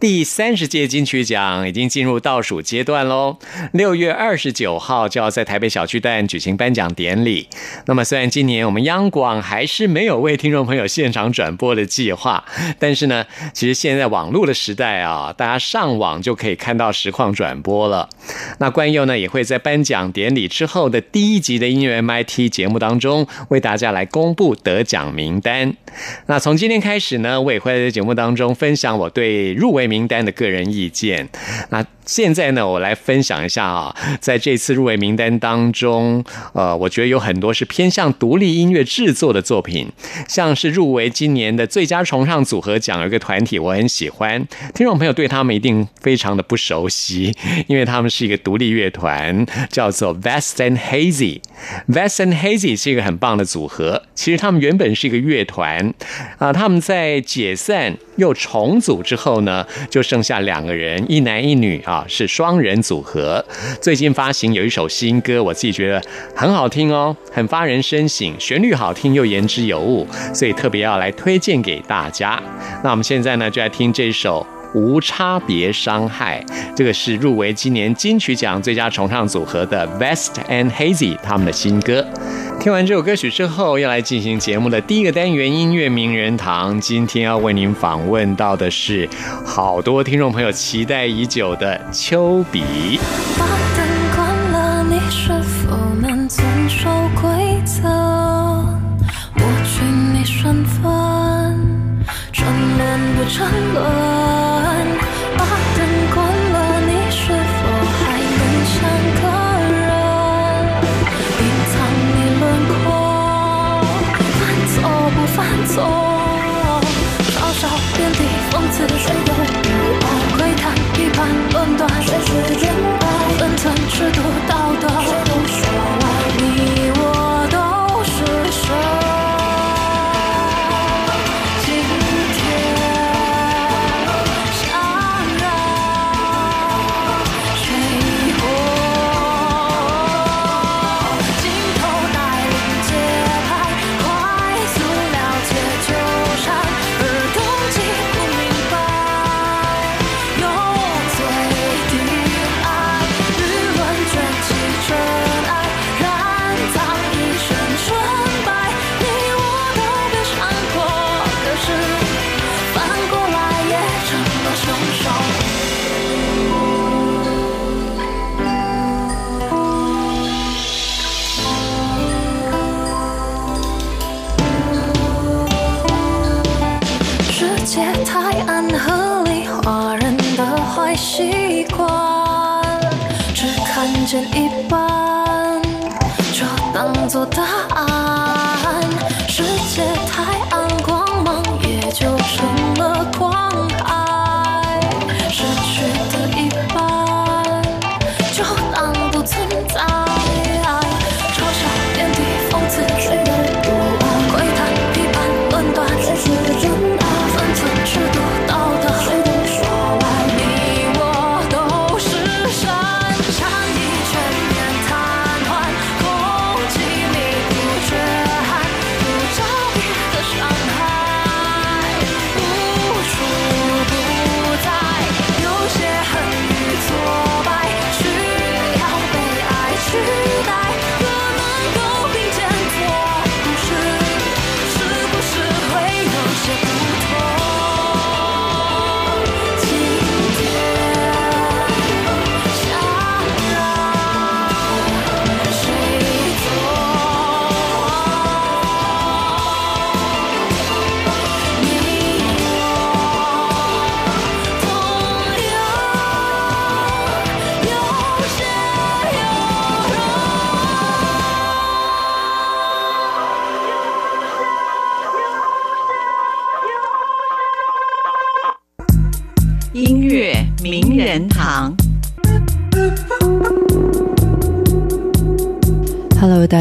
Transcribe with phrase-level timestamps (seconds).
[0.00, 3.36] 第三十届金曲奖已经进入倒数阶段喽，
[3.72, 7.46] 六月二十九号就要在台北小巨蛋举行颁奖典礼。
[7.84, 12.42] 那么，虽然今年我们央广还是没有为听众朋友现场转播的计划，
[12.78, 18.08] 但是呢，其实现在网络的时代啊，大家上网就可以看到实况转播了。
[18.58, 25.74] 那关佑呢，也会在颁奖典礼之后的第一集的音乐 MIT 节目当中，为大家来公布得奖名单。
[26.24, 29.89] 那从今天开始呢，我也会在节目当中分享我对入围。
[29.90, 31.28] 名单的个人意见，
[31.70, 31.84] 那。
[32.10, 39.86] 现在呢，我来分享一下啊，在这次入围名单当中，呃，我觉得有很多是偏向独立音乐制作的作品，
[40.26, 44.44] 像是入围今年的最佳重唱组合奖，有一个团体我很喜欢，
[44.74, 47.32] 听众朋友对他们一定非常的不熟悉，
[47.68, 51.40] 因为他们是一个独立乐团，叫做 Vest and Hazy。
[51.86, 55.94] Vest and Hazy 是一个很棒的组合，其实他们原本是一个乐团
[56.38, 61.99] 啊，他们在解散又重组之后呢，就剩下两个人，一男一女啊。
[62.08, 63.44] 是双人组合，
[63.80, 66.02] 最近发行有一首新歌，我自己觉得
[66.34, 72.40] 很好听哦，很发人深省，旋律好听又言之有物，所以特别要来推荐给大家。
[72.82, 76.44] 那我们现在呢，就来听这首《无差别伤害》，
[76.76, 82.06] 这个是入围今年金曲奖最佳重唱组合的 Vest and Hazy 他们的新歌。
[82.60, 86.78] 听完这首歌曲之后，要来进行节目的第一个单元——音乐名人堂。
[86.80, 89.08] 今天要为您访问到的是
[89.44, 93.00] 好多听众朋友期待已久的丘比。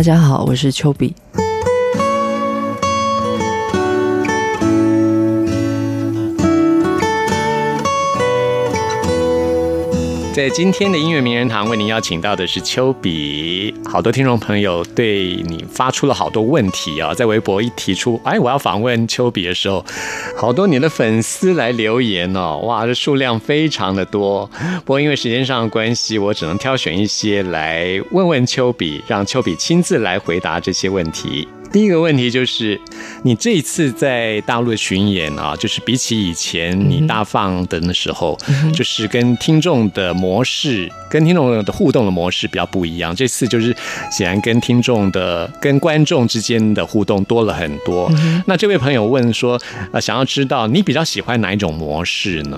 [0.10, 1.14] 大家好，我是丘比。
[10.40, 13.76] 在今天的音乐名人堂，为您邀请到的是丘比。
[13.84, 19.86] 好多听众朋友对你发出了好多问题啊，在微博一提出，哎，我要访问丘比的时候，
[20.38, 24.50] 好多你的粉丝来留言哦，哇，这数量非常的多。
[24.86, 31.50] 不过因为时间上的关系，我只能挑选一些来问问丘比，让丘比亲自来回答这些问题。
[31.72, 32.80] 第一个问题就是，
[33.24, 38.38] 你这一次在大陆的巡演啊，就是比起以前你大放的那时候，
[38.74, 43.16] 就是跟听众的模式、跟听众的互动的模式比较不一样。
[43.16, 43.76] 这次就是
[44.12, 48.12] 显然跟听众的、跟观众之间的互动多了很多。
[48.48, 49.60] 那这位朋友问说，
[49.92, 52.58] 呃，想要知道你比较喜欢哪一种模式呢？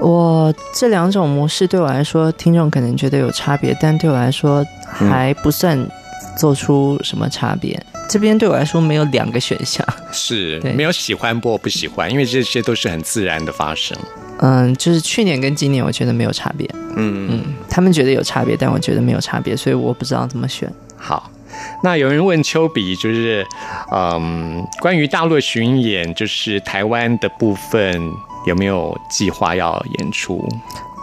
[0.00, 5.78] 我这两种模式对我来说，听众可能觉得有差别，但对我来说还不算
[6.36, 7.80] 做出什么差别。
[8.10, 13.96] 这边对我来说没有两个选项，是没有喜欢或不喜欢，因为这些都是很自然的发生。
[14.40, 20.68] 嗯，就是去年跟今年我觉得没有差别，嗯嗯，他们觉得有差别，但我觉得没有差别，所以我不知道怎么选。
[20.96, 21.30] 好，
[21.84, 23.46] 那有人问丘比，就是
[23.92, 27.96] 嗯，关于大陆巡演，就是台湾的部分
[28.44, 30.44] 有没有计划要演出？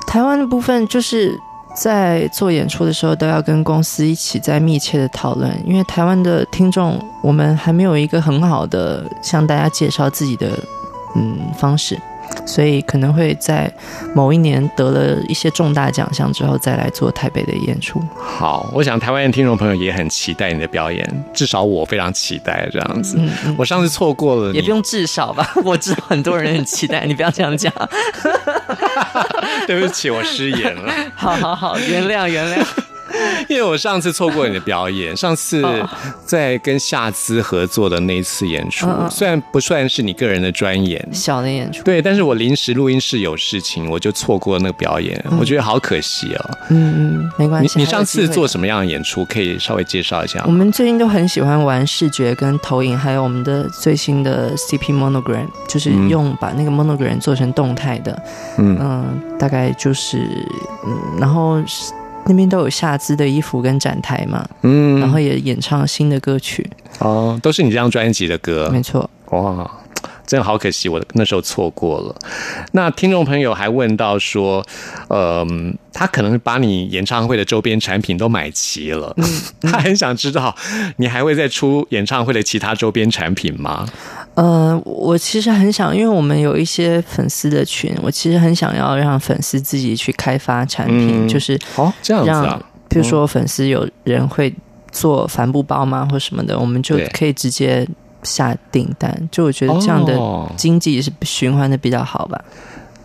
[0.06, 1.40] 台湾的部分就是
[1.80, 10.50] 在做演出的时候都要跟公司一起在密切的讨论，因为台湾的听众我们还没有一个很好的向大家介绍自己的
[11.16, 11.96] 嗯方式，
[12.48, 13.72] 所以可能会在
[14.16, 18.02] 某一年得了一些重大奖项之后再来做台北的演出。
[18.18, 23.18] 好，我想台湾的听众朋友也很期待你的表演，至少我非常期待这样子。
[23.20, 27.72] 嗯嗯，我上次错过了，也不用至少吧，我知道很多人很期待，你不要这样讲。
[29.68, 32.66] 对不起，我失言了，好好好，原谅原谅。
[33.58, 35.16] 因为我上次错过你的表演。
[35.18, 35.90] 上次哦
[36.26, 46.52] 在跟夏姿合作的那一次演出，虽然不算是你个人的专演，小的演出，对，但是我临时录音室有事情，我就错过那个表演，我觉得好可惜哦。
[46.70, 47.80] 嗯嗯，没关你系。
[47.80, 48.48] 你上次做？
[48.48, 49.26] 什么样的演出？
[49.26, 50.58] 可以稍微介绍一下我吗？
[50.60, 58.22] 们最近都很喜欢玩视觉跟投影，还有我们的最新的 CP Monogram，就是嗯用把那个 Monogram 做成动态的，
[58.58, 60.20] 嗯嗯、大概就是
[60.86, 61.92] 嗯，然后是
[62.28, 66.70] 那边都有夏姿的衣服跟展台嘛，嗯然后也演唱新的歌曲，
[67.00, 69.10] 哦，都是你这张专辑的歌没错。
[69.32, 69.70] 哇。
[70.28, 72.16] 真的好可惜，我那时候错过了。
[72.74, 74.64] 那听众朋友还问到说，
[75.10, 79.16] 嗯，他可能把你演唱会的周边产品都买齐了，
[79.62, 80.54] 他很想知道
[80.98, 83.88] 你还会再出演唱会的其他周边产品吗？
[84.36, 91.28] 呃，我其实很想，因为我们有一些粉丝的群，我其实很想要让粉丝自己去开发产品，嗯。
[91.28, 94.54] 就是哦，这样子啊，比如说粉丝有人会
[94.92, 97.88] 做帆布包吗，或什么的，我们就可以直接
[98.24, 99.30] 下订单。
[99.32, 102.44] 就我觉得这样的哦经济是循环的比较好吧。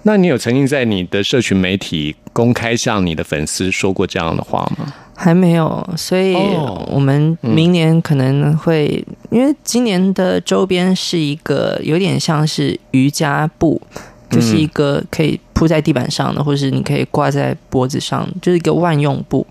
[0.05, 4.93] 那你有曾经在你的社群媒体公开向你的粉丝说过这样的话吗？
[5.15, 13.81] 还没有，所以哦我们明年可能会，因为今年的周边是一个有点像是瑜伽布，
[14.29, 19.47] 就是一个可以铺在地板上的，或是你可以挂在脖子上，就是一个万用布。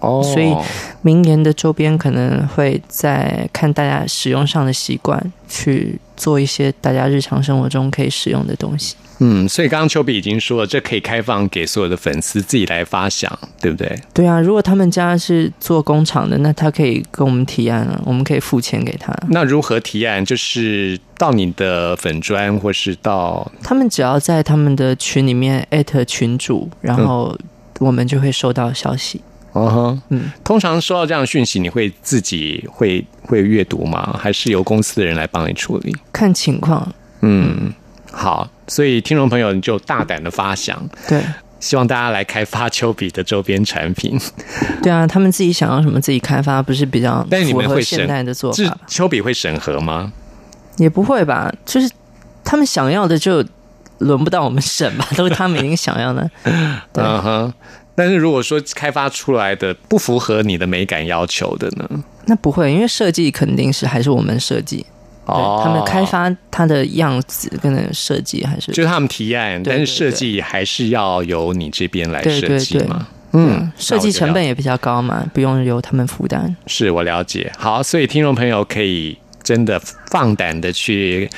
[0.00, 0.54] 哦所以
[1.02, 8.94] 明年的周边可能会在看大家使用上的习惯，去做一些大家日常生活中可以使用的东西。
[9.20, 14.00] 嗯，所以刚刚丘比已经说了，这可以开放给所有的粉丝自己来发想，对不对？
[14.14, 19.12] 对啊，如果他们家是做工厂的，那他可以跟我们提案啊，我们可以付钱给他。
[19.30, 20.24] 那如何提案？
[20.24, 27.36] 就是到你的粉砖，或是到他们只要在他们的群里面艾特群主，然后
[27.80, 29.20] 我们就会收到消息。
[29.52, 34.16] 哦哼，嗯，通常收到这样的讯息，你会自己会会阅读吗？
[34.20, 35.96] 还是由公司的人来帮你处理？
[36.12, 36.86] 看情况，
[37.22, 37.72] 嗯，
[38.12, 41.22] 好，所以听众朋友你就大胆的发想，对
[41.60, 44.16] 希望大家来开发丘比的周边产品。
[44.82, 48.54] 对啊，他们自己想要什么自己开发，不是比较但是你们会审现代的做？
[48.86, 50.12] 丘比会审核吗？
[50.76, 51.90] 也不会吧，就是
[52.44, 53.44] 他们想要的就
[53.98, 56.30] 轮不到我们审吧，都是他们已经想要的。
[56.44, 57.52] 嗯哼。
[57.98, 62.04] 但是如果说开发出来的不符合你的美感要求的呢？
[62.26, 64.86] 那不会，因为设计肯定是还是我们设计，
[65.26, 73.08] 对、哦他们开发它的样子跟设计还是就是他们提案，对但是设计还是要由你这边来设计嘛。
[73.32, 76.56] 嗯，设计成本也比较高嘛，不用由他们负担。
[76.68, 77.50] 是我了解。
[77.58, 81.28] 好，所以听众朋友可以真的放胆的去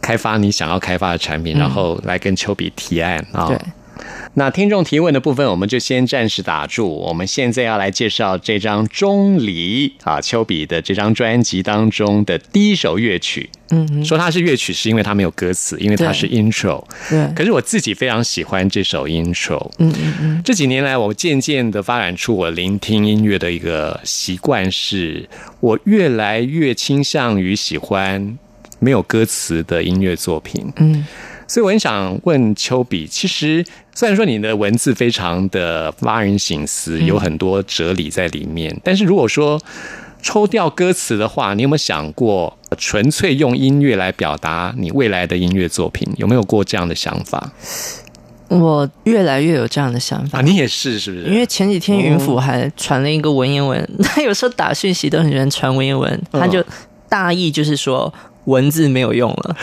[0.00, 3.46] 开发你想要开发的产品，然后来跟丘比提案啊。
[3.46, 3.58] 对，
[4.38, 6.88] 那听众提问的部分，我们就先暂时打住。
[6.88, 13.50] 我们现在要来介绍这张《钟离》啊，丘比的这张专辑当中的第一首乐曲。
[13.70, 16.84] 嗯，说它是乐曲，是因为它没有歌词，因为它是 intro。
[17.10, 19.70] 对，可是我自己非常喜欢这首 intro。
[19.78, 25.28] 嗯嗯嗯，这几年来，我渐渐的发展出我聆听音乐的一个习惯，是
[25.58, 28.38] 我越来越倾向于喜欢
[28.78, 30.72] 没有歌词的音乐作品。
[30.76, 31.04] 嗯，
[31.48, 33.64] 所以我很想问丘比，其实
[33.94, 39.60] 虽然说你的文字非常的发人省思，有很多哲理在里面，但是如果说
[40.22, 46.06] 抽掉歌词的话，你有没有想过纯粹用音乐来表达你未来的音乐作品？
[46.16, 47.50] 有没有过这样的想法
[48.48, 50.42] 我越来越有这样的想法啊？。
[50.42, 51.24] 你也是是不是？
[51.24, 56.64] 因为前几天云府还传了一个文言文， 他有时候打讯息都很喜欢传文言文，嗯他就
[57.08, 58.12] 大意就是说
[58.44, 59.56] 文字没有用了。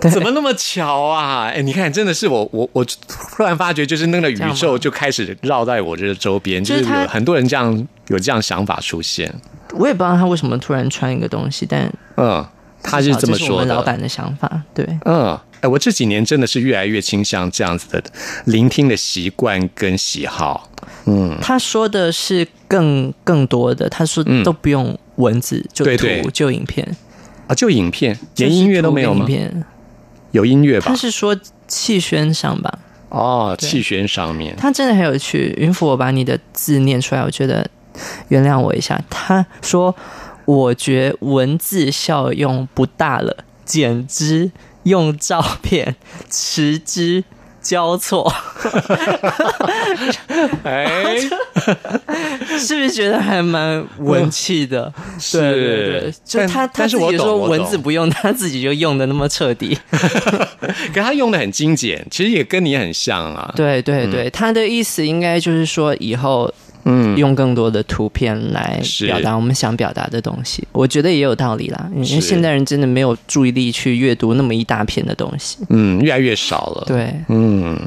[0.00, 1.46] 对 怎么那么巧啊？
[1.46, 9.32] 哎，你看，真的是我我我突然发觉，就是那个宇宙就开始绕在我这个周边，就是有很多人这样有这样想法出现。
[9.72, 12.44] 我也不知道他为什么突然穿一个东西，但嗯，
[12.82, 13.54] 他是这么说的。
[13.54, 18.02] 我们老板的想法，对，嗯，哎，我这几年真的是越来越倾向这样子的
[18.46, 20.68] 聆听的习惯跟喜好。
[21.04, 26.96] 嗯，他说的是更更多的，他说嗯都不用文字，就图就影片，
[27.46, 29.24] 啊，就影片，就是连音乐都没有影？
[29.24, 29.64] 片，
[30.32, 30.94] 有音乐吧他？
[30.96, 32.78] 是说气宣上吧？
[33.08, 34.54] 哦，对气旋上面。
[34.56, 35.54] 他真的很有趣。
[35.58, 37.68] 云福，我把你的字念出来，我觉得
[38.28, 39.00] 原谅我一下。
[39.10, 39.94] 他说
[40.46, 44.52] ：“我觉文字效用不大了，简之
[44.84, 45.96] 用照片
[46.28, 47.24] 持之
[47.60, 48.32] 交错，
[50.64, 51.18] 哎，
[52.58, 54.92] 是不是觉得还蛮文气的？
[55.32, 59.78] 对对对，就但他他但是我自己说文字不用，他自己就用的那么彻底。
[60.94, 66.52] 可他用的很精简，其实也跟你很像啊。，对对对，他的意思应该就是说以后
[66.84, 71.90] 嗯，用更多的图片来表达我们想表达的东西，我觉得也有道理啦。
[71.94, 75.58] 因为现代人真的没有注意力去阅读那么一大片的东西。
[75.68, 76.84] 嗯，越来越少了。
[76.86, 77.78] 对，嗯，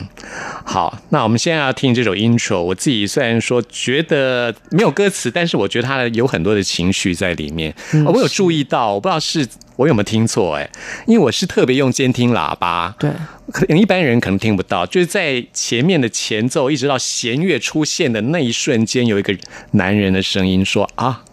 [0.63, 2.61] 好，那我们现在要听这首 intro。
[2.61, 7.73] 我自己虽然说觉得没有歌词，但是我觉得它有很多的情绪在里面。
[8.05, 10.69] 我有注意到，我不知道是我有没有听错，哎，
[11.05, 13.11] 因为我是特别用监听喇叭，对，
[13.51, 19.35] 可能一般人可能听不到，就是在前面的前奏一直到弦乐出现的那一瞬间，有一个
[19.71, 21.23] 男人的声音说啊，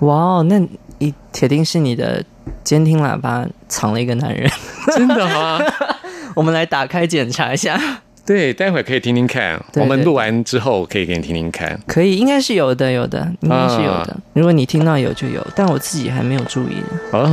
[0.00, 0.58] 哇哦，那
[0.98, 2.24] 你铁定是你的
[2.62, 4.50] 监听喇叭藏了一个男人。
[4.94, 5.58] 真的吗？
[6.36, 7.80] 我们来打开检查一下，
[8.26, 9.56] 对，待会儿可以听听看。
[9.72, 11.78] 对对我们录完之后可以给你听听看。
[11.86, 14.12] 可以，应该是有的，有的，应该是有的。
[14.12, 16.76] 啊如果你听到有就有，但我自己还没有注意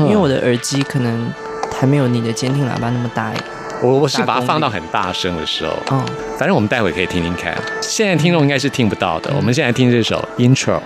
[0.08, 1.28] 因为我的耳机可能
[1.76, 3.34] 还没有你的监听喇叭那么大。
[3.82, 6.06] 我我是把它放到很大声的时候，哦，
[6.38, 7.54] 反正我们待会可以听听看。
[7.82, 10.80] 现在听众应该是听不到的，我们现在听这首 intro。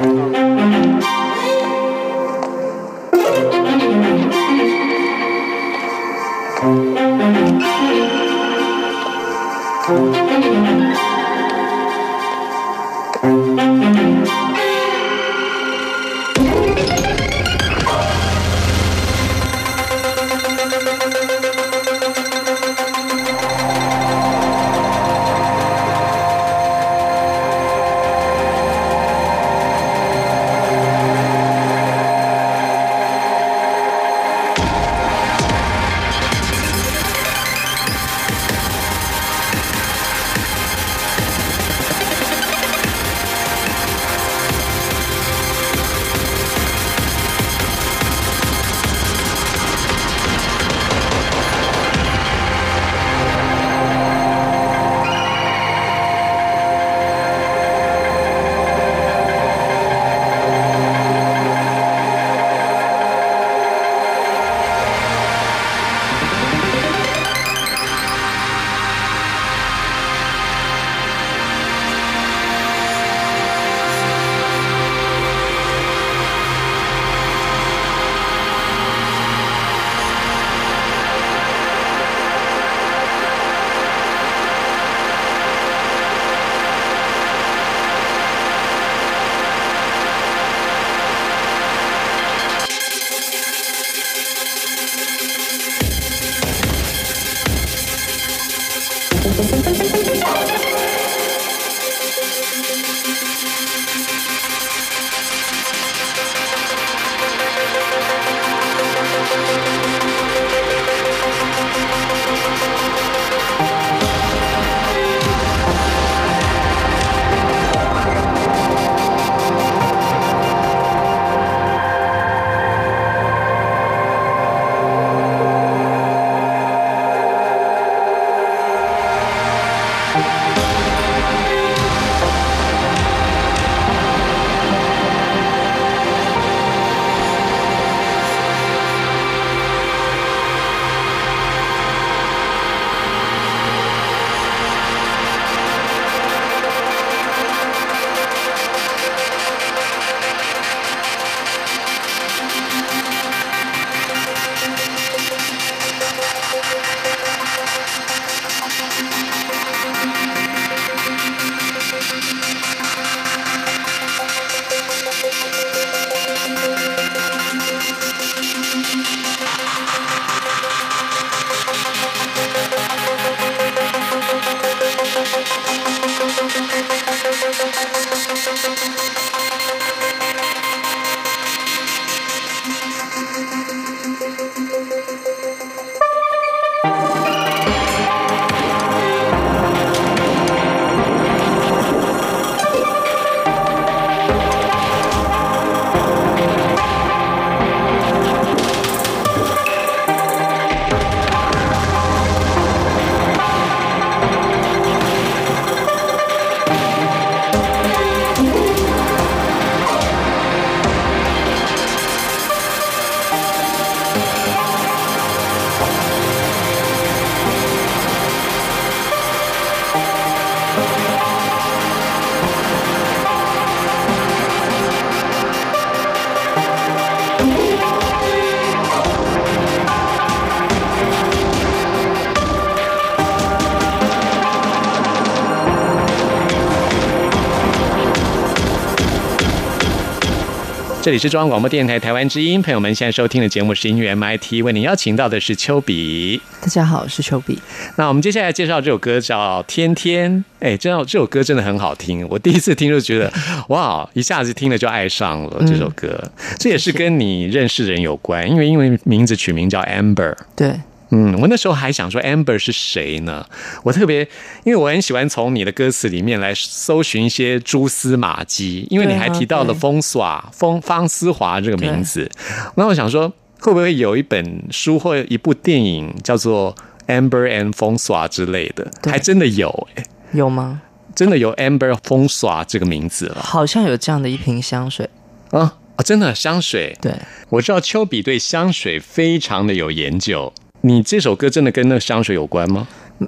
[241.07, 246.41] 这里是中央广播电台台湾之音，朋友们现在收听的节目是音乐 MIT，为您邀请到的是丘比。
[246.59, 247.57] 大家好，我是丘比。
[247.95, 253.31] 那我们接下来介绍这首歌叫《天天》，哎，真的这首歌真的很好听，我第一次听就觉得
[253.69, 256.21] 哇，一下子听了就爱上了这首歌。
[256.59, 260.35] 这也是跟你认识的人有关，因为因为名字取名叫 Amber。
[260.57, 260.77] 对，
[261.09, 263.45] 嗯，我那时候还想说 Amber 是谁呢？
[263.83, 264.27] 我特别，
[264.63, 272.29] 因为我很喜欢从你的歌词里面来搜寻一些蛛丝马迹，因为你还提到了风耍风方思华这个名字，
[272.75, 276.75] 那我想说会不会有一本书或一部电影叫做
[277.07, 278.89] Amber and 风耍之类的？
[279.01, 280.81] 对还真的有、哎，有吗？
[281.15, 285.09] 真的有 Amber 风耍这个名字了好像有这样的一瓶香水。
[285.51, 286.03] 啊啊！
[286.03, 287.11] 真的香水，对，
[287.49, 290.53] 我知道丘比对香水非常的有研究。
[290.81, 292.87] 你这首歌真的跟那个香水有关吗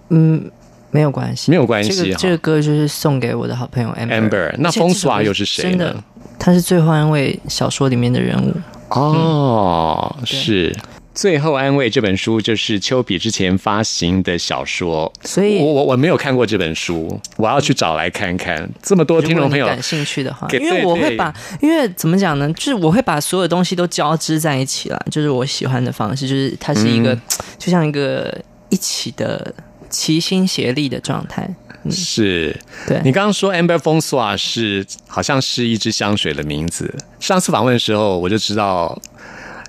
[0.10, 0.50] 嗯，
[0.92, 4.30] 没有关系，没有关系这个这个歌就是送给我的好朋友 Amber。
[4.30, 5.96] ？Amber，那风耍又是谁真的？，
[6.38, 8.54] 他是最后安慰小说里面的人物。
[8.90, 10.76] 哦，是。
[11.14, 18.70] 最后安慰这本书就是丘比之前发行的小说，所以我我我没有看过这本书，我要去找来看看。
[18.82, 27.22] 这么多听众朋友感兴趣的话，因为我会把，因为怎么讲呢，就是我会把所有东西都交织在一起了，就是我喜欢的方式，就是它是一个，嗯
[27.58, 28.34] 就像一个
[28.70, 29.54] 一起的
[29.90, 31.54] 齐心协力的状态。
[31.90, 32.54] 是
[32.86, 36.94] 对你刚刚说 Amber f o n s o 是好像是一支香水的名字。
[37.22, 39.02] 上次访问的时候我就知道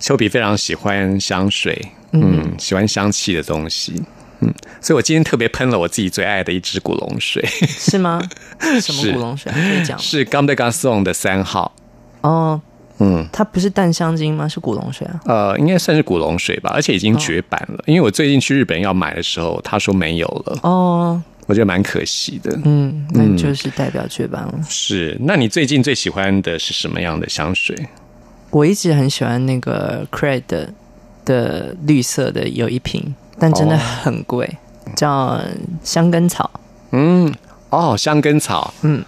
[0.00, 1.80] 丘比非常喜欢香水，
[2.12, 4.02] 嗯，喜欢香气的东西。
[4.40, 8.20] 嗯，所以我今天特别喷了我自己最爱的一支古龙水，是吗？
[8.80, 11.74] 什么古龙水啊可以讲吗是 g a m de Gasson 的三号。
[12.22, 12.58] 哦，
[13.00, 14.48] 嗯，它不是淡香精吗？
[14.48, 15.20] 是古龙水啊。
[15.26, 17.84] 呃，应该算是古龙水吧，而且已经绝版了。
[17.86, 22.58] 因为我最近去日本要买的时候，他说没有了，哦，我觉得蛮可惜的。
[22.64, 24.54] 嗯，那就是代表绝版了。
[24.70, 27.76] 是，那你最近最喜欢的是什么样的香水？
[28.50, 30.72] 我一直很喜欢那个 Cred 的
[31.24, 34.58] 的绿色的有一瓶，但真的很贵，
[34.96, 35.40] 叫
[35.84, 36.50] 香根草。
[36.90, 37.32] 嗯，
[37.70, 39.04] 哦，香根草，嗯，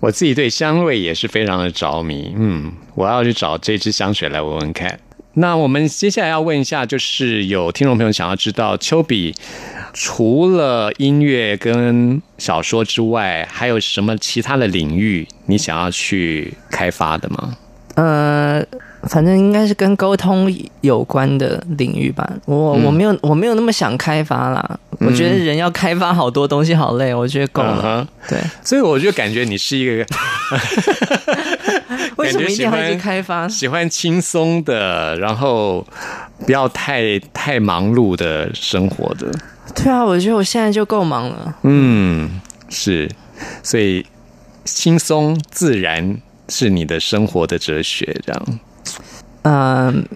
[0.00, 4.98] 我自己对香味也是非常的着迷，嗯，我要去找这支香水来闻闻看。
[5.34, 9.34] 那我们接下来要问一下，就是有听众朋友想要知道，丘比
[9.92, 17.54] 除了音乐跟小说之外，还有什么其他的领域你想要去开发的吗？
[17.96, 18.64] 呃，
[19.02, 22.30] 反正应该是跟沟通有关的领域吧。
[22.46, 24.78] 我、嗯我没有我没有那么想开发啦。
[24.98, 28.06] 我觉得人要开发好多东西好累，我觉得够了。
[28.28, 30.06] 对，所以我就感觉你是一个
[32.16, 33.46] 为什么一定要去开发？
[33.46, 35.86] 喜欢轻松的，然后
[36.46, 39.30] 不要太太忙碌的生活的。
[39.74, 41.54] 对啊，我觉得我现在就够忙了。
[41.62, 43.10] 嗯，是，
[43.62, 44.06] 所以
[44.64, 46.16] 轻松自然
[46.48, 48.60] 是你的生活的哲学，这样。
[49.42, 50.08] 嗯、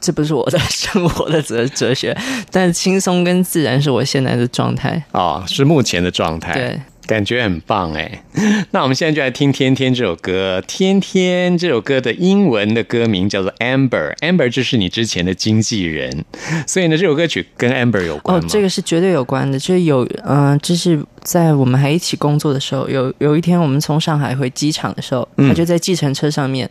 [0.00, 2.16] 这不是我的生活的哲哲学，
[2.50, 5.02] 但轻松跟自然是我现在的状态。
[5.12, 8.22] 哦，是目前的状态，对，感觉很棒哎。
[8.70, 16.24] 那我们现在就来听《天天》这首歌，《天天》这首歌的英文的歌名叫做 Amber，Amber 就是你之前的经纪人，
[16.66, 26.70] 所以呢，这首歌曲跟 Amber 有关吗？，哦这个是绝对有关的，就是有，嗯、就是在我们还一起工作的时候，有有一天我们从上海回机场的时候，嗯他就在计程车上面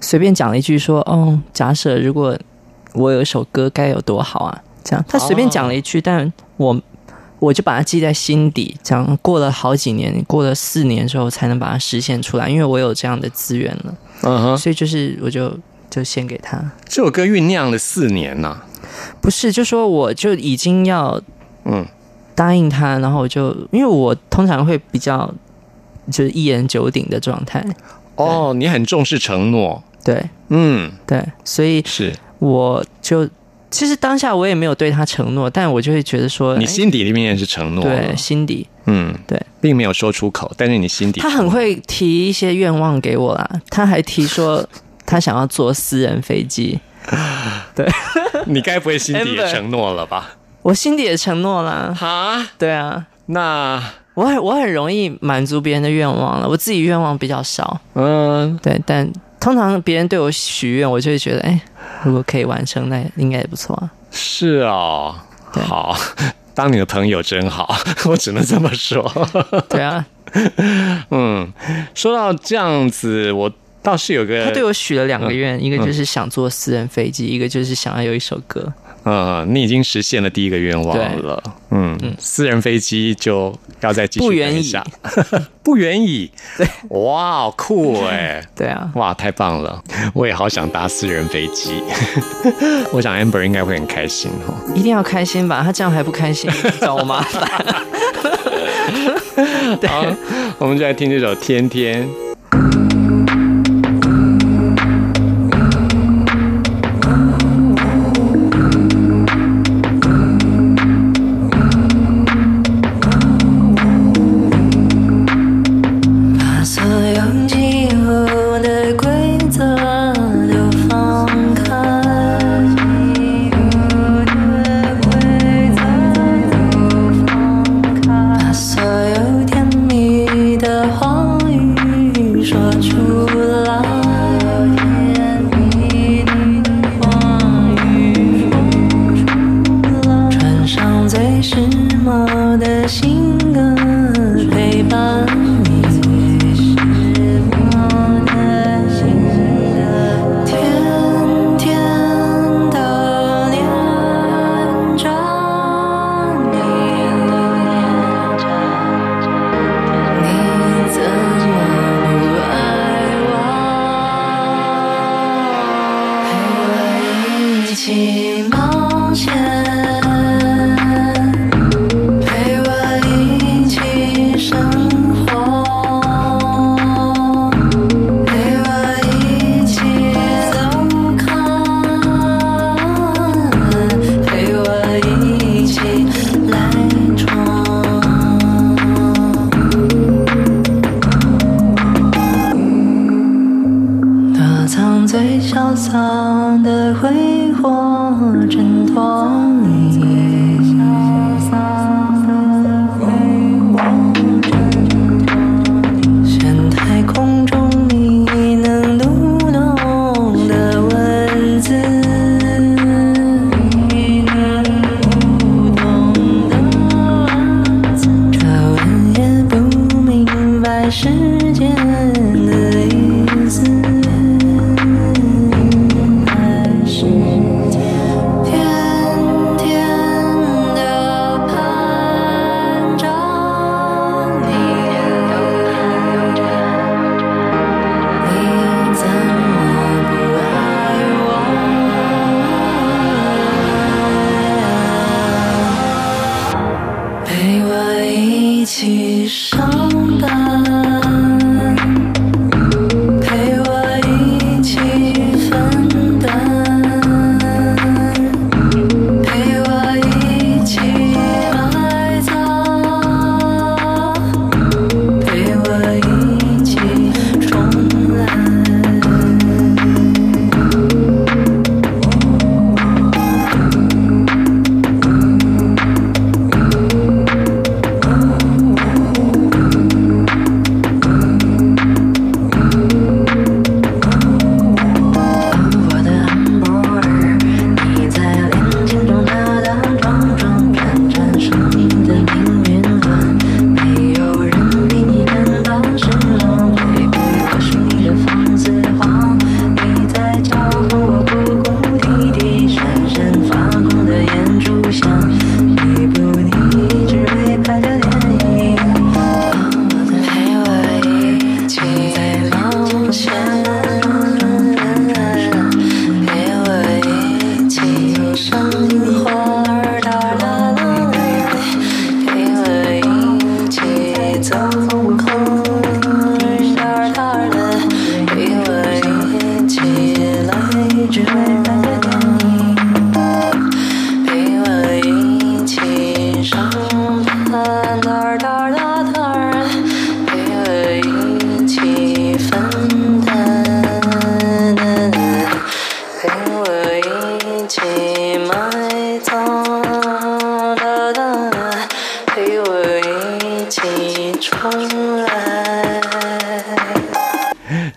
[0.00, 2.38] 随便讲了一句说，哦，假设如果
[2.94, 6.80] 我有一首歌该有多好啊，这样，他随便讲了一句，但我
[7.42, 15.52] 我就把它记在心底，这样过了好几年，过了四年之后才能把它实现出来，因为我有这样的资源了，嗯哼，所以就是我就
[15.90, 16.56] 就献给他。
[16.86, 18.62] 这首歌酝酿了四年呐、
[19.20, 21.20] 不是，就说我就已经要
[21.64, 21.84] 嗯。
[22.34, 25.30] 答应他，然后我就因为我通常会比较
[26.10, 27.62] 就是一言九鼎的状态，
[28.16, 30.30] 哦，你很重视承诺，对。
[30.48, 32.14] 嗯，对，所以是。
[32.38, 33.28] 我就
[33.72, 37.90] 其实当下我也没有对他承诺，但我就会觉得说，你哎心底里面也是承诺了。
[37.90, 44.64] 对，心底嗯，对，并没有说出口，但是你心底他很会提一些愿望给我啦，他还提说
[45.04, 46.78] 他想要坐私人飞机，
[47.74, 47.88] 对。
[48.46, 50.36] 你该不会心底也承诺了吧？
[50.62, 53.06] 我心底也承诺啦，哈，对啊。
[53.26, 53.82] 那？
[54.14, 61.58] 我很我很容易满足别人的愿望了，我自己愿望比较少，嗯，对，但通常别人对我许愿，我就会觉得，哎，
[62.04, 63.90] 如果可以完成，那应该也不错啊。
[64.10, 65.14] 是哦，
[65.52, 65.96] 好，
[66.54, 67.74] 当你的朋友真好，
[68.06, 69.02] 我只能这么说。
[69.68, 70.04] 对啊，
[71.10, 71.52] 嗯，
[71.94, 73.50] 说到这样子，我
[73.82, 78.72] 倒是有个，他对我许了两个愿，嗯一个就是想坐私人飞机，一个就是想要有一首歌。
[79.04, 81.42] 嗯，你已经实现了第一个愿望了。
[81.70, 84.84] 嗯，私人飞机就要再继续不远矣等一下，
[85.62, 86.30] 不远矣。
[86.56, 88.42] 对，哇，酷哎！
[88.54, 89.82] 对啊，哇，太棒了！
[90.14, 91.82] 我也好想搭私人飞机。
[92.92, 94.54] 我想 Amber 应该会很开心哦。
[94.74, 95.62] 一定要开心吧？
[95.64, 97.42] 他这样还不开心，找我麻烦。
[99.88, 100.04] 好，
[100.58, 102.06] 我们就来听这首《天天》。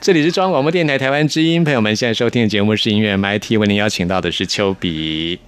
[0.05, 5.39] 这里是中央广播电台台湾之音，朋友们现在收听的节目是音乐 MIT，为您邀请到的是丘比。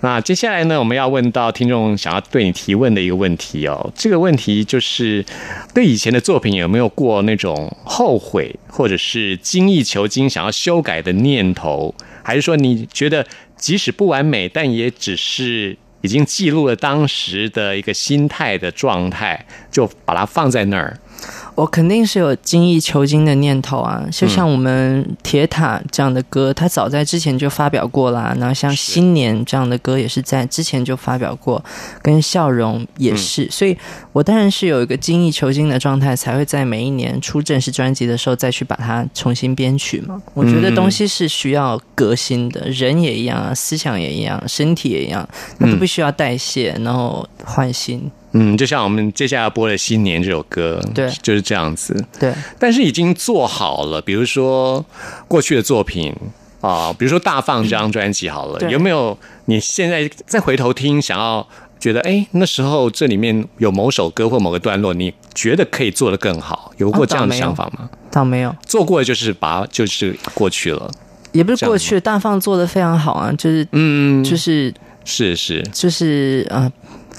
[0.00, 3.92] 那接下来呢，我们要问到听众想要对你提问的一个问题哦。
[3.94, 5.24] 这个问题就是
[5.72, 11.94] 对以前的作品有没有过那种后悔，或者是精益求精想要修改的念头，
[12.24, 13.24] 还是说你觉得
[13.56, 20.98] 即使不完美，但也只是已经记录了当时的一个心态的状态，就把它放在那儿。
[21.54, 28.34] 我肯定是有精益求精的念头啊，就像我们铁塔这样的歌，它早在之前就发表过啦。
[28.38, 31.62] 然后像新年这样的歌，也是在之前就发表过，
[32.00, 33.48] 跟笑容也是。
[33.50, 33.76] 所以
[34.12, 40.20] 我当然是有一个精益求精的状态，才会在每一年出正式专辑的时候再去把它重新编曲嘛。
[40.32, 45.28] 我觉得东西是需要革新的，人也一样啊，思想也一样，身体也一样，
[45.58, 48.10] 它都必须要代谢，然后换新。
[48.32, 51.10] 嗯，就像我们接下来要播的《新年》这首歌，对。
[51.22, 52.04] 就是这样子。
[52.18, 52.32] 对。
[52.58, 54.84] 但是已经做好了，比如说
[55.26, 56.14] 过去的作品
[56.60, 59.16] 啊，比如说《大放》这张专辑好了，有没有
[59.46, 61.46] 你现在再回头听，想要
[61.78, 67.88] 觉得哎，那时候这里面有某首歌或某个段落，你觉得可以做得更好，有过这样的想法吗？
[68.10, 70.90] 倒没有，做过的就是把就是过去了，
[71.32, 74.72] 也不是过去大放做的非常好啊，就是嗯，就是
[75.04, 76.70] 是是，就是呃，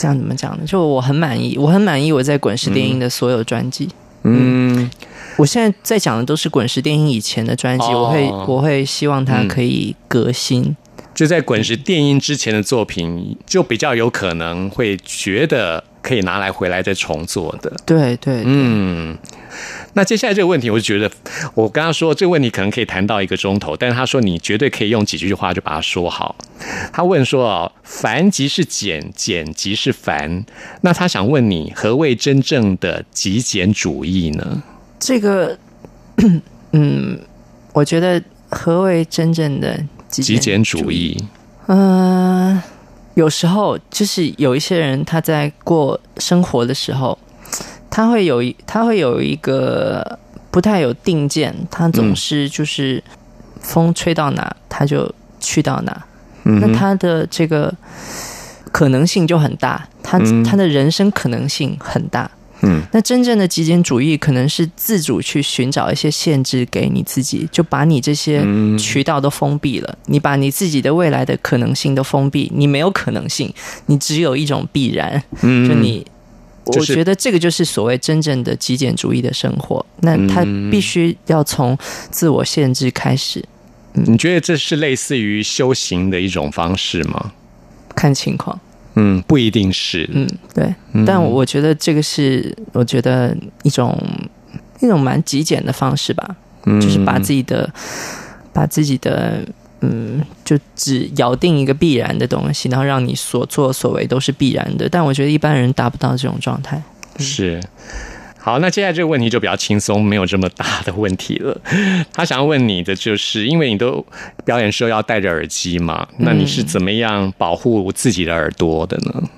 [0.02, 0.64] 这样怎么讲呢？
[0.66, 3.88] 就我很满意，我很满意我在滚石电音的所有专辑。
[4.24, 4.90] 嗯
[5.38, 10.76] 我现在在讲的都是滚石电音以前的专辑，哦我会我会希望它嗯可以革新。
[11.14, 17.72] 就在滚石电音之前的作品，就比较有可能会觉得可以拿来回来再重做的。
[17.86, 19.18] 对对，嗯，
[19.94, 21.12] 那接下来这个问题，我就觉得
[21.54, 26.36] 我跟他说这个问题可能可以谈到一个钟头，但是他说你绝对可以用几句话就把它说好。
[26.94, 30.46] 他问说啊，繁即是简，简即是繁，
[30.82, 34.64] 那他想问你，何谓真正的极简主义呢？
[35.00, 35.58] 这个
[36.72, 37.20] 嗯，
[37.74, 39.78] 我觉得何为真正的
[40.08, 41.18] 极极简主义，
[41.68, 42.62] 嗯，
[43.16, 47.18] 有时候就是有一些人他在过生活的时候，
[47.92, 50.18] 他会有一他会有一个
[50.50, 53.04] 不太有定见，他总是就是
[53.60, 56.06] 风吹到哪他就去到哪，
[56.46, 57.72] 嗯那他的这个
[58.72, 60.44] 可能性就很大，他、嗯。
[60.44, 62.32] 他的人生可能性很大。
[62.62, 62.82] 嗯。
[62.94, 68.78] 那真正的极简主义可能是自主去寻找一些限制给你自己，就把你这些嗯。
[68.78, 73.54] 渠道都封闭了，你把你自己的未来的可能性都封闭，你没有可能性，
[73.88, 75.68] 你只有一种必然，嗯。
[75.68, 76.06] 就你。
[76.66, 81.78] 就是我觉得这个就是所谓真正的极简主义的生活，那他嗯必须要从
[82.10, 83.44] 自我限制开始，
[83.94, 87.32] 你觉得这是类似于修行的一种方式吗？
[87.96, 88.60] 看情况。
[88.96, 90.10] 嗯，不一定是。
[90.12, 90.74] 嗯，对。
[90.92, 93.98] 嗯但我觉得这个是，我觉得一种
[94.82, 97.74] 一种蛮极简的方式吧，嗯就是把自己的
[98.52, 99.46] 把自己的
[99.82, 104.88] 嗯，就只咬定一个必然的东西，然后让你所作所为都是必然的。
[104.88, 106.82] 但我觉得一般人达不到这种状态。
[107.18, 107.60] 是。
[108.38, 111.60] 好，那接下来这个问题就比较轻松，没有这么大的问题了。
[112.12, 114.04] 他想要问你的就是，因为你都
[114.44, 119.30] 表演时候要戴着耳机嘛，那你是怎么样保护自己的耳朵的呢？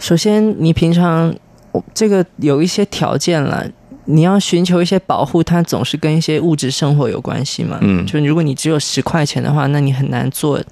[0.00, 1.32] 首先，你平常
[1.70, 3.64] 我这个有一些条件了。
[4.06, 7.78] 你要寻求一些保护，它总是跟一些物质生活有关系嘛。
[7.80, 10.62] 嗯就如果你只有十块钱的话，那你很难做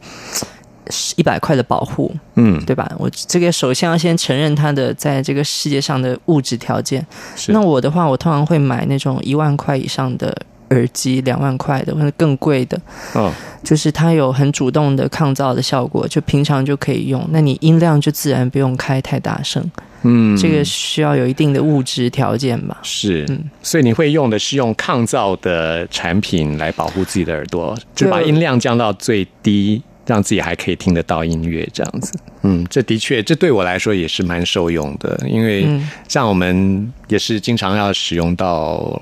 [1.16, 2.14] 一百块的保护。
[2.34, 2.90] 嗯，对吧？
[2.98, 7.04] 我这个首先要先承认它的在这个世界上的物质条件。
[7.36, 10.34] 是那我的话，我通常会买那种一万块以上的
[10.72, 12.80] 耳机，两万块的或者更贵的，
[13.14, 13.30] 哦，
[13.62, 17.24] 就是它有很主动的抗噪的效果，就平常就可以用。
[17.30, 19.62] 那你音量就自然不用开太大声，
[20.02, 22.78] 嗯，这个需要有一定的物质条件吧。
[22.82, 32.18] 是，嗯所以你会用的是用抗噪的产品来保护自己的耳朵，就把音量降到最低，让自己还可以听得到音乐，这样子。
[32.42, 39.00] 嗯，这的确，这对我来说也是蛮受用的，因为嗯像我们也是经常要使用到。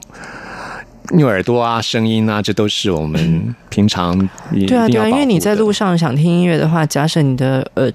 [1.13, 4.17] 因为耳朵啊、声音啊，这都是我们平常
[4.53, 7.93] 对啊，对啊，因为你在路路上想听音乐的话，假设你的耳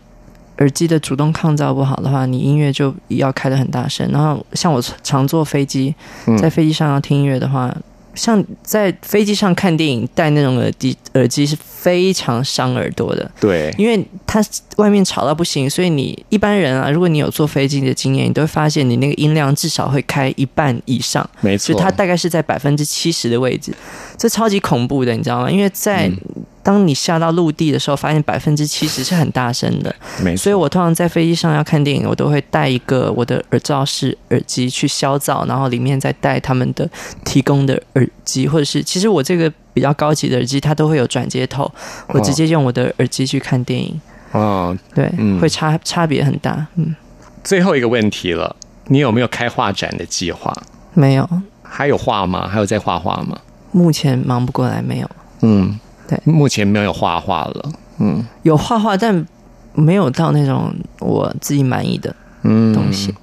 [0.58, 4.10] 耳机的主动抗噪不好的话，你音乐就要开的很大声。
[4.12, 5.94] 然后像我常坐飞机，
[6.28, 7.74] 嗯在飞机上要听音乐的话，
[8.16, 14.44] 像在飞机上看电影戴那种耳机，耳机是非常伤耳朵的，对，因为它
[14.78, 21.30] 外面吵到不行，所以你一般人啊，如果你有坐飞机的经验，你都会发现你那个音量至少会开一半以上。
[21.42, 23.72] 没错，就它大概是在百分之七十的位置，
[24.18, 25.52] 这超级恐怖的，你知道吗？
[25.52, 26.18] 因为在、嗯
[26.66, 36.90] 当你下到陆地的时候，发现百分之七十是很大声的，没错，所以我通常在飞机上要看电影，我都会带一个我的耳罩式耳机去消噪，然后里面再带他们的
[37.24, 41.72] 提供的耳机，或者是其实我这个比较高级的耳机，它都会有转接头，
[42.08, 44.02] 我直接用我的耳机去看电影，
[44.32, 46.96] 哦，对，嗯会差差别很大，嗯，
[47.44, 48.56] 最后一个问题了，
[48.88, 50.52] 你有没有开画展的计划？
[50.96, 51.30] 没有，
[51.62, 52.48] 还有画吗？
[52.48, 53.38] 还有在画画吗？
[53.72, 55.10] 目前忙不过来，没有。
[55.42, 57.72] 嗯，对目前没有画画了。
[58.00, 59.26] 嗯，有画画，但
[59.74, 63.14] 没有到那种我自己满意的嗯东西。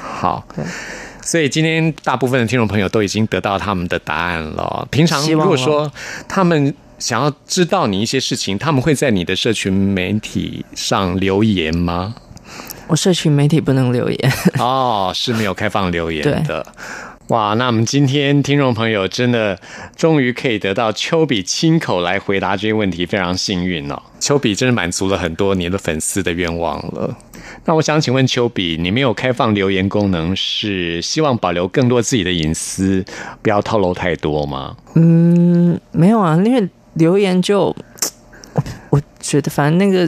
[0.00, 0.44] 好，
[1.22, 4.86] 所以今天大部分的听众朋友都已经得到他们的答案了。
[4.90, 5.90] 平常如果说
[6.26, 12.14] 他们想要知道你一些事情，他们会在你的社群媒体上留言吗？
[12.88, 16.66] 我社群媒体不能留言，哦，是没有开放留言的。
[17.32, 19.58] 哇，那我们今天听众朋友真的
[19.96, 24.02] 终于可以得到丘比亲口来回答这些问题，非常幸运哦。
[24.20, 27.16] 丘比真的满足了很多你的粉丝的愿望了。
[27.64, 33.02] 那我想请问丘比，你没有开放留言功能，是希望保留更多自己的隐私，
[33.40, 34.76] 不要透露太多吗？
[34.94, 37.74] 嗯，没有啊，因为留言就，
[38.90, 40.06] 我觉得反正那个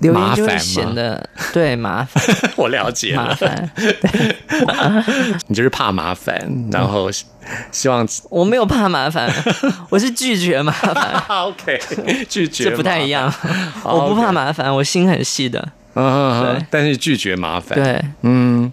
[0.00, 0.58] 留言就会麻烦吗？
[0.58, 2.22] 显得对麻烦。
[2.56, 3.70] 我了解了，麻烦，
[5.48, 6.36] 你就是怕麻烦，
[6.70, 7.08] 然后
[7.70, 9.30] 希望我没有怕麻烦，
[9.90, 11.80] 我是拒绝麻烦，OK
[12.28, 13.32] 拒绝，这不太一样。
[13.84, 15.68] 我不怕麻烦，我心很细的。
[15.96, 18.72] 嗯但是拒绝麻烦。，对，嗯，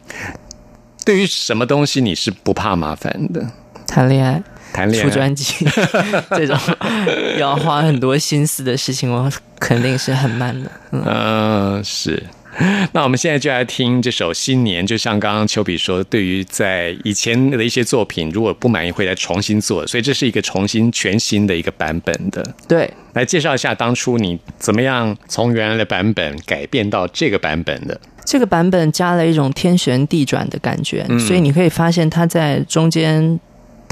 [1.05, 3.45] 对于什么东西你是不怕麻烦的？
[3.87, 5.09] 谈恋爱、出谈恋爱。
[5.09, 5.65] 出专辑
[6.31, 6.57] 这种
[7.37, 10.71] 要花很多心思的事情，我肯定是很慢的。
[10.91, 12.23] 嗯，嗯，是。
[12.91, 22.45] 那我们现在就来听这首《新年》，就像刚刚丘比说，对于在以前的一些作品，如果不满意会来重新做，所以这是一个重新全新的一个版本的。
[22.67, 27.97] 对，来介绍一下当初你怎么样从原来的版本改变到这个版本的。
[28.25, 33.39] 这个版本加了一种天旋地转的感觉，嗯所以你可以发现它在中间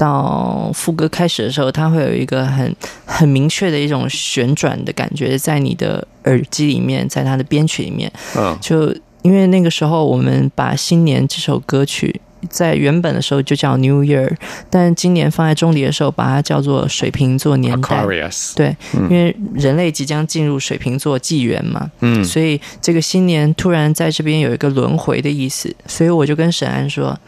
[0.00, 12.18] 到副歌开始的时候，它会有一个很很明确的一种旋转的感觉，在你的耳机里面，在它的编曲里面，嗯就因为那个时候我们把《新年》这首歌曲。
[12.48, 14.34] 在原本的时候就叫 New Year，
[14.70, 18.04] 但今年放在中底的时候，把它叫做水瓶座年代。
[18.04, 22.24] ，Aquarius，对，因为人类即将进入水瓶座纪元嘛，嗯。
[22.24, 27.18] 所以这个新年突然在这边有一个轮回的意思，所以我就跟沈安说，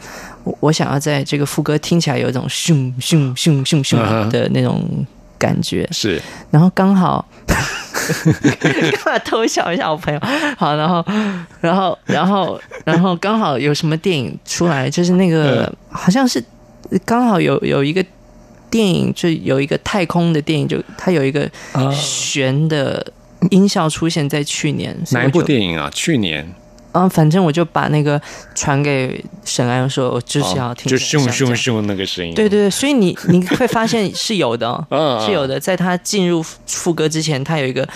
[0.45, 4.83] 我我想要在这个副歌听起来有一种咻咻咻咻嗯咻的那种
[5.43, 6.23] 感觉，是
[6.53, 7.27] 然后刚好。
[8.91, 10.21] 干嘛偷笑一下我朋友？
[10.59, 11.05] 好，然后，
[11.61, 16.43] 然后，然后，然后刚好有什么电影出来，就是那个嗯好像是
[17.05, 18.05] 刚好有有一个
[18.69, 21.49] 电影，就有一个太空的电影，就它有一个
[21.93, 23.07] 悬的
[23.51, 24.97] 音效出现在去年。
[25.13, 25.89] 哪一部电影啊？
[25.95, 26.53] 去年
[26.93, 28.21] 嗯，反正我就把那个
[28.55, 31.55] 传给沈安说，我就是要听哦就咻咻。
[31.55, 32.35] 咻那个声音。
[32.35, 35.59] 对对对，所以你你会发现是有的、哦，嗯是有的。
[35.59, 37.89] 在他进入副歌之前，他有一个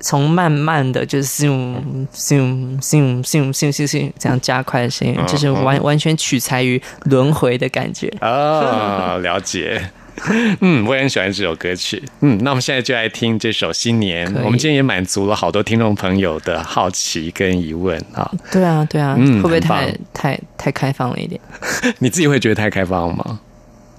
[0.00, 8.08] 从慢慢的就是 zoom zoom zoom zoom zoom zoom 这样加快的声音，嗯就是完完全取材于轮回的感觉。
[8.20, 9.90] 啊，了解。
[10.60, 12.02] 嗯，我也很喜欢这首歌曲。
[12.20, 18.30] 嗯，那我们现在就来听这首《新年我们今天也满足了好多听众朋友的好奇跟疑问啊。
[18.50, 21.40] 对啊，对啊，嗯会不会太太太开放了一点？
[21.98, 23.40] 你自己会觉得太开放吗？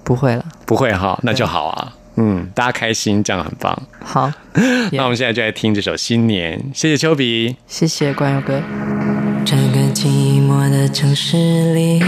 [0.04, 1.92] 不会了，不会哈，那就好啊。
[2.16, 3.82] 嗯，大家开心，这样很棒。
[4.04, 4.30] 好，
[4.92, 7.56] 那我们现在就来听这首《新年》，谢谢丘比。
[7.66, 8.60] 谢谢关友哥。
[9.44, 10.06] 这个寂
[10.46, 12.02] 寞的城市里，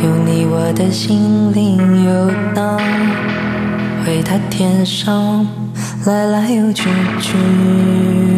[0.00, 2.80] 有你我的心灵游荡，
[4.06, 5.44] 为它添上
[6.06, 6.88] 来来又去
[7.20, 8.37] 去。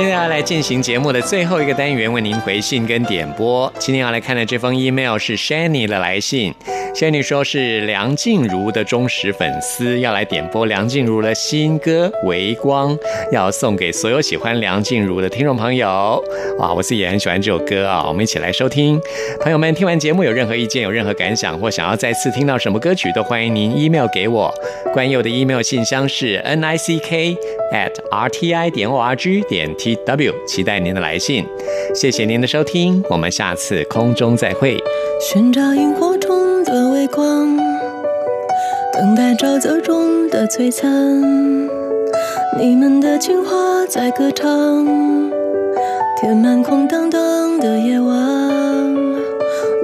[0.00, 3.70] 现在要来进行节目的最后一个单元，为您回信跟点播。
[3.78, 6.54] 今天要来看的这封 email 是 Shanny 的来信。
[6.94, 12.96] Shanny 说是梁静茹的忠实粉丝，要来点播梁静茹的新歌《微光》，
[13.30, 16.24] 要送给所有喜欢梁静茹的听众朋友。
[16.58, 18.98] 哇，我自己也很喜欢这首歌啊，我们一起来收听。
[19.42, 24.52] 朋友们，听完节目有任何意见、有任何感想，或想要再次听到什么歌曲，都欢迎您 email 给我。
[24.94, 27.36] 关佑的 email 信箱是 n i c k
[27.72, 31.44] at r t i 点 o r g 点 t w，期待您的来信。
[31.94, 34.76] 谢谢您的收听，我们下次空中再会。
[35.20, 37.56] 寻找萤火虫的微光，
[38.92, 40.90] 等待沼泽中的璀璨。
[42.58, 44.48] 你们的情话在歌唱，
[46.20, 48.16] 填满空荡荡的夜晚。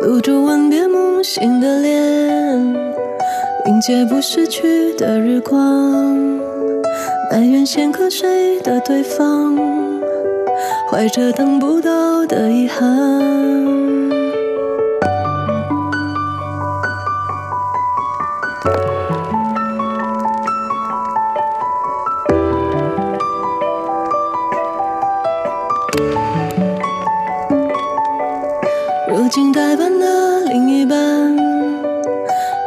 [0.03, 2.59] 露珠吻别梦醒的脸，
[3.67, 6.15] 迎接不逝去的日光。
[7.31, 9.57] 埋怨先瞌睡的对方，
[10.97, 12.83] 怀着等不到的遗憾。
[29.07, 31.37] 如今代班的另一半，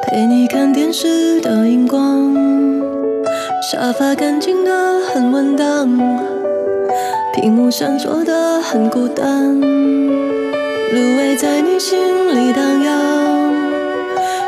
[0.03, 2.31] 陪你看电视的荧光，
[3.71, 5.89] 沙发干净的很稳当，
[7.41, 9.63] 屏幕闪烁的很孤单，芦
[10.91, 11.97] 苇在你心
[12.35, 13.53] 里荡漾，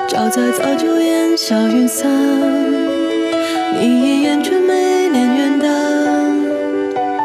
[0.10, 2.12] 沼泽早就烟消云散，
[3.80, 5.74] 你一眼却没连元旦，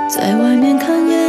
[0.09, 1.26] 在外面看烟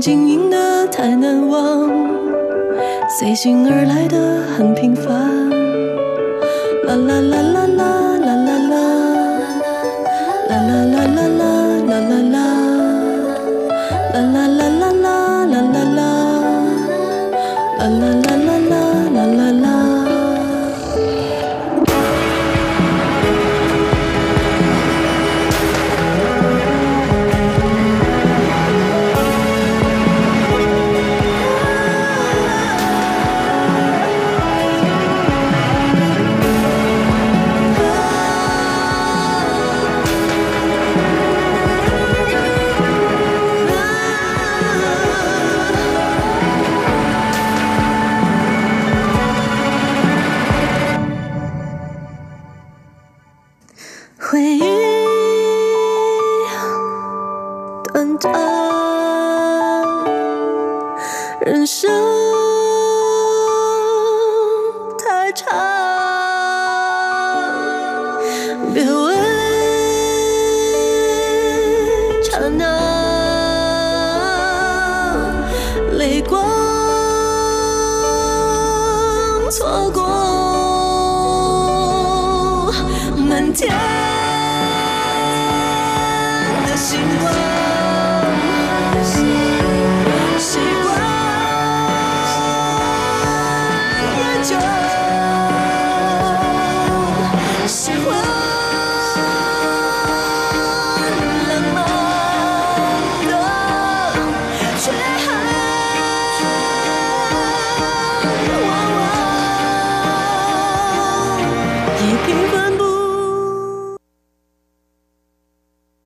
[0.00, 1.88] 经营的太难忘
[3.18, 5.48] 随性而来的很平凡。
[6.86, 7.35] 啦啦啦